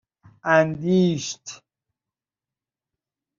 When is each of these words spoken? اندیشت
اندیشت 0.43 1.61